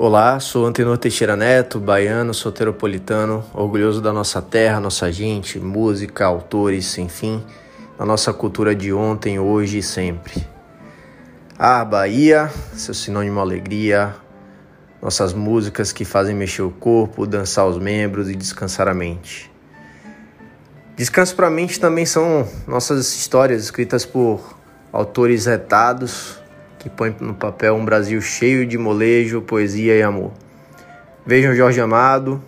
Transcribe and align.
Olá, 0.00 0.38
sou 0.38 0.64
Antenor 0.64 0.96
Teixeira 0.96 1.34
Neto, 1.34 1.80
baiano, 1.80 2.32
soteropolitano, 2.32 3.44
orgulhoso 3.52 4.00
da 4.00 4.12
nossa 4.12 4.40
terra, 4.40 4.78
nossa 4.78 5.10
gente, 5.10 5.58
música, 5.58 6.24
autores, 6.24 6.96
enfim, 6.98 7.44
da 7.98 8.06
nossa 8.06 8.32
cultura 8.32 8.76
de 8.76 8.92
ontem, 8.92 9.40
hoje 9.40 9.78
e 9.78 9.82
sempre. 9.82 10.46
Ah, 11.58 11.84
Bahia, 11.84 12.48
seu 12.74 12.94
sinônimo 12.94 13.40
alegria, 13.40 14.14
nossas 15.02 15.32
músicas 15.32 15.90
que 15.90 16.04
fazem 16.04 16.32
mexer 16.32 16.62
o 16.62 16.70
corpo, 16.70 17.26
dançar 17.26 17.66
os 17.66 17.76
membros 17.76 18.30
e 18.30 18.36
descansar 18.36 18.86
a 18.86 18.94
mente. 18.94 19.50
Descanso 20.94 21.34
para 21.34 21.48
a 21.48 21.50
mente 21.50 21.80
também 21.80 22.06
são 22.06 22.48
nossas 22.68 23.16
histórias 23.16 23.64
escritas 23.64 24.06
por 24.06 24.56
autores 24.92 25.46
retados 25.46 26.38
que 26.78 26.88
põem 26.88 27.14
no 27.20 27.34
papel 27.34 27.74
um 27.74 27.84
Brasil 27.84 28.20
cheio 28.20 28.66
de 28.66 28.78
molejo, 28.78 29.42
poesia 29.42 29.96
e 29.96 30.02
amor. 30.02 30.32
Vejam 31.26 31.54
Jorge 31.54 31.80
Amado, 31.80 32.42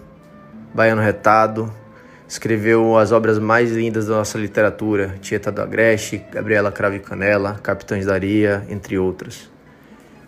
baiano 0.73 1.03
retado, 1.03 1.73
escreveu 2.27 2.97
as 2.97 3.11
obras 3.11 3.39
mais 3.39 3.73
lindas 3.73 4.07
da 4.07 4.15
nossa 4.15 4.39
literatura, 4.39 5.17
Tieta 5.21 5.51
do 5.51 5.61
Agreste, 5.61 6.25
Gabriela 6.33 6.71
Crave 6.71 7.01
Canela, 7.01 7.59
Capitães 7.63 8.07
da 8.07 8.15
Areia, 8.15 8.65
entre 8.69 8.97
outras. 8.97 9.51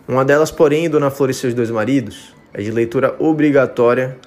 Uma 0.07 0.25
delas, 0.25 0.51
porém, 0.51 0.89
Dona 0.89 1.09
Flor 1.09 1.29
e 1.29 1.33
seus 1.33 1.53
dois 1.53 1.71
maridos, 1.71 2.35
é 2.53 2.61
de 2.61 2.71
leitura 2.71 3.15
obrigatória 3.19 4.17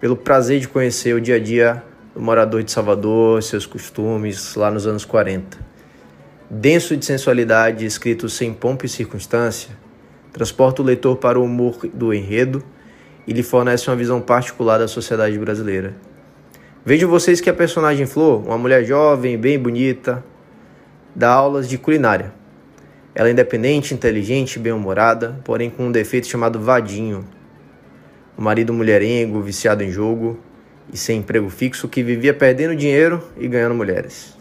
pelo 0.00 0.16
prazer 0.16 0.60
de 0.60 0.68
conhecer 0.68 1.14
o 1.14 1.20
dia 1.20 1.36
a 1.36 1.38
dia 1.38 1.82
do 2.14 2.22
morador 2.22 2.62
de 2.62 2.72
Salvador, 2.72 3.42
seus 3.42 3.66
costumes 3.66 4.54
lá 4.54 4.70
nos 4.70 4.86
anos 4.86 5.04
40. 5.04 5.65
Denso 6.48 6.96
de 6.96 7.04
sensualidade, 7.04 7.84
escrito 7.84 8.28
sem 8.28 8.54
pompa 8.54 8.86
e 8.86 8.88
circunstância, 8.88 9.76
transporta 10.32 10.80
o 10.80 10.84
leitor 10.84 11.16
para 11.16 11.40
o 11.40 11.42
humor 11.42 11.76
do 11.92 12.14
enredo 12.14 12.62
e 13.26 13.32
lhe 13.32 13.42
fornece 13.42 13.90
uma 13.90 13.96
visão 13.96 14.20
particular 14.20 14.78
da 14.78 14.86
sociedade 14.86 15.36
brasileira. 15.40 15.96
Vejam 16.84 17.10
vocês 17.10 17.40
que 17.40 17.50
a 17.50 17.52
personagem 17.52 18.06
Flor, 18.06 18.46
uma 18.46 18.56
mulher 18.56 18.84
jovem, 18.84 19.36
bem 19.36 19.58
bonita, 19.58 20.24
dá 21.12 21.32
aulas 21.32 21.68
de 21.68 21.76
culinária. 21.78 22.32
Ela 23.12 23.28
é 23.28 23.32
independente, 23.32 23.92
inteligente, 23.92 24.60
bem-humorada, 24.60 25.40
porém 25.42 25.68
com 25.68 25.86
um 25.86 25.90
defeito 25.90 26.28
chamado 26.28 26.60
vadinho. 26.60 27.24
O 28.38 28.42
marido 28.42 28.72
mulherengo, 28.72 29.40
viciado 29.40 29.82
em 29.82 29.90
jogo, 29.90 30.38
e 30.92 30.96
sem 30.96 31.18
emprego 31.18 31.50
fixo 31.50 31.88
que 31.88 32.04
vivia 32.04 32.32
perdendo 32.32 32.76
dinheiro 32.76 33.20
e 33.36 33.48
ganhando 33.48 33.74
mulheres. 33.74 34.35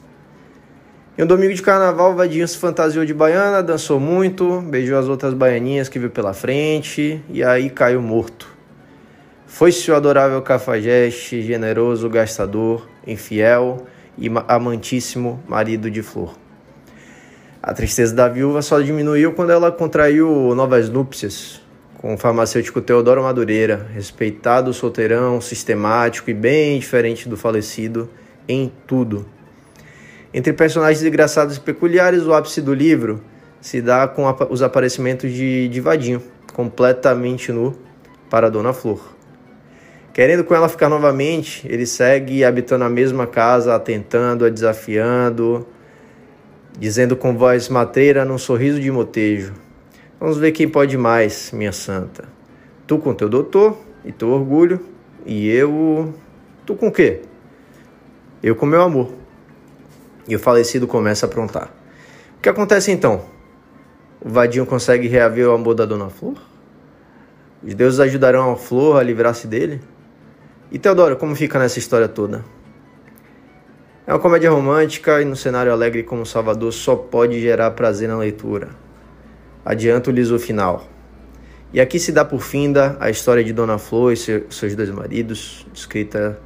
Em 1.17 1.23
um 1.23 1.25
domingo 1.25 1.53
de 1.53 1.61
carnaval, 1.61 2.11
o 2.11 2.15
Vadinho 2.15 2.45
se 2.45 2.57
fantasiou 2.57 3.05
de 3.05 3.13
baiana, 3.13 3.63
dançou 3.63 4.01
muito, 4.01 4.59
beijou 4.59 4.99
as 4.99 5.07
outras 5.07 5.33
baianinhas 5.33 5.87
que 5.87 5.97
viu 5.97 6.09
pela 6.09 6.33
frente 6.33 7.23
e 7.29 7.41
aí 7.41 7.69
caiu 7.69 8.01
morto. 8.01 8.49
Foi-se 9.47 9.89
o 9.89 9.95
adorável 9.95 10.41
cafajeste, 10.41 11.41
generoso 11.41 12.09
gastador, 12.09 12.85
infiel 13.07 13.85
e 14.17 14.29
amantíssimo 14.45 15.41
marido 15.47 15.89
de 15.89 16.01
Flor. 16.01 16.35
A 17.63 17.73
tristeza 17.73 18.13
da 18.13 18.27
viúva 18.27 18.61
só 18.61 18.81
diminuiu 18.81 19.31
quando 19.31 19.51
ela 19.51 19.71
contraiu 19.71 20.53
novas 20.53 20.89
núpcias, 20.89 21.61
com 21.97 22.13
o 22.13 22.17
farmacêutico 22.17 22.81
Teodoro 22.81 23.23
Madureira, 23.23 23.87
respeitado 23.93 24.73
solteirão, 24.73 25.39
sistemático 25.39 26.29
e 26.29 26.33
bem 26.33 26.77
diferente 26.77 27.29
do 27.29 27.37
falecido 27.37 28.09
em 28.49 28.69
tudo. 28.85 29.25
Entre 30.37 30.51
personagens 30.51 31.01
engraçados 31.01 31.55
e 31.55 31.61
peculiares, 31.61 32.23
o 32.23 32.33
ápice 32.33 32.61
do 32.61 32.73
livro 32.73 33.21
se 33.61 33.81
dá 33.81 34.05
com 34.05 34.25
os 34.49 34.61
aparecimentos 34.61 35.31
de, 35.31 35.69
de 35.69 35.79
Vadinho, 35.79 36.21
completamente 36.51 37.53
nu, 37.53 37.73
para 38.29 38.49
Dona 38.49 38.73
Flor. 38.73 38.99
Querendo 40.13 40.43
com 40.43 40.53
ela 40.53 40.67
ficar 40.67 40.89
novamente, 40.89 41.65
ele 41.71 41.85
segue 41.85 42.43
habitando 42.43 42.83
a 42.83 42.89
mesma 42.89 43.25
casa, 43.25 43.73
atentando, 43.73 44.43
a 44.43 44.49
desafiando, 44.49 45.65
dizendo 46.77 47.15
com 47.15 47.37
voz 47.37 47.69
mateira, 47.69 48.25
num 48.25 48.37
sorriso 48.37 48.81
de 48.81 48.91
motejo: 48.91 49.53
Vamos 50.19 50.37
ver 50.37 50.51
quem 50.51 50.67
pode 50.67 50.97
mais, 50.97 51.49
minha 51.53 51.71
santa. 51.71 52.25
Tu 52.85 52.97
com 52.97 53.13
teu 53.13 53.29
doutor 53.29 53.77
e 54.03 54.11
teu 54.11 54.31
orgulho, 54.31 54.81
e 55.25 55.47
eu. 55.47 56.13
Tu 56.65 56.75
com 56.75 56.87
o 56.87 56.91
quê? 56.91 57.21
Eu 58.43 58.53
com 58.53 58.65
meu 58.65 58.81
amor. 58.81 59.23
E 60.27 60.35
o 60.35 60.39
falecido 60.39 60.87
começa 60.87 61.25
a 61.25 61.29
aprontar. 61.29 61.71
O 62.37 62.41
que 62.41 62.49
acontece 62.49 62.91
então? 62.91 63.25
O 64.19 64.29
vadinho 64.29 64.65
consegue 64.65 65.07
reaver 65.07 65.47
o 65.47 65.53
amor 65.53 65.75
da 65.75 65.85
dona 65.85 66.09
Flor? 66.09 66.35
Os 67.63 67.73
deuses 67.73 67.99
ajudarão 67.99 68.51
a 68.51 68.55
Flor 68.55 68.97
a 68.97 69.03
livrar-se 69.03 69.47
dele? 69.47 69.81
E 70.71 70.79
Teodoro, 70.79 71.15
como 71.15 71.35
fica 71.35 71.59
nessa 71.59 71.79
história 71.79 72.07
toda? 72.07 72.43
É 74.07 74.13
uma 74.13 74.19
comédia 74.19 74.51
romântica 74.51 75.21
e 75.21 75.25
no 75.25 75.35
cenário 75.35 75.71
alegre 75.71 76.03
como 76.03 76.25
Salvador 76.25 76.71
só 76.71 76.95
pode 76.95 77.39
gerar 77.39 77.71
prazer 77.71 78.07
na 78.07 78.17
leitura 78.17 78.85
adianto-lhes 79.65 80.29
o 80.29 80.37
final. 80.37 80.87
E 81.73 81.81
aqui 81.81 81.99
se 81.99 82.11
dá 82.11 82.23
por 82.23 82.41
finda 82.41 82.95
a 82.99 83.09
história 83.09 83.43
de 83.43 83.51
Dona 83.51 83.79
Flor 83.79 84.13
e 84.13 84.15
seus 84.15 84.75
dois 84.75 84.89
maridos, 84.91 85.65
descrita 85.73 86.39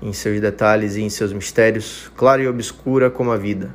em 0.00 0.12
seus 0.12 0.40
detalhes 0.40 0.96
e 0.96 1.02
em 1.02 1.10
seus 1.10 1.32
mistérios, 1.32 2.10
clara 2.16 2.42
e 2.42 2.48
obscura 2.48 3.10
como 3.10 3.30
a 3.30 3.36
vida. 3.36 3.74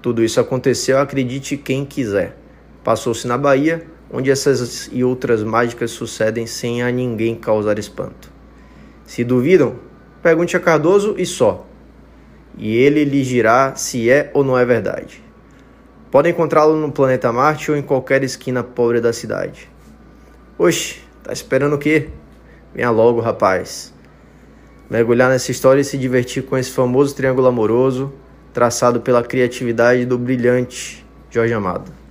Tudo 0.00 0.22
isso 0.22 0.38
aconteceu, 0.38 0.98
acredite 0.98 1.56
quem 1.56 1.84
quiser. 1.84 2.36
Passou-se 2.84 3.26
na 3.26 3.38
Bahia, 3.38 3.84
onde 4.12 4.30
essas 4.30 4.88
e 4.92 5.02
outras 5.02 5.42
mágicas 5.42 5.90
sucedem 5.90 6.46
sem 6.46 6.82
a 6.82 6.90
ninguém 6.90 7.34
causar 7.34 7.78
espanto. 7.78 8.30
Se 9.06 9.24
duvidam, 9.24 9.76
pergunte 10.22 10.56
a 10.56 10.60
Cardoso 10.60 11.14
e 11.18 11.24
só. 11.24 11.66
E 12.56 12.76
ele 12.76 13.04
lhe 13.04 13.22
dirá 13.22 13.74
se 13.74 14.10
é 14.10 14.30
ou 14.34 14.44
não 14.44 14.58
é 14.58 14.64
verdade. 14.64 15.22
Podem 16.10 16.32
encontrá-lo 16.32 16.76
no 16.76 16.92
planeta 16.92 17.32
Marte 17.32 17.70
ou 17.70 17.76
em 17.76 17.82
qualquer 17.82 18.22
esquina 18.22 18.62
pobre 18.62 19.00
da 19.00 19.12
cidade. 19.12 19.68
Oxe, 20.58 21.00
tá 21.22 21.32
esperando 21.32 21.76
o 21.76 21.78
quê? 21.78 22.10
Venha 22.74 22.90
logo, 22.90 23.20
rapaz. 23.20 23.93
Mergulhar 24.90 25.30
nessa 25.30 25.50
história 25.50 25.80
e 25.80 25.84
se 25.84 25.96
divertir 25.96 26.42
com 26.42 26.56
esse 26.56 26.70
famoso 26.70 27.14
triângulo 27.14 27.46
amoroso 27.46 28.12
traçado 28.52 29.00
pela 29.00 29.22
criatividade 29.22 30.06
do 30.06 30.16
brilhante 30.16 31.04
Jorge 31.30 31.52
Amado. 31.52 32.03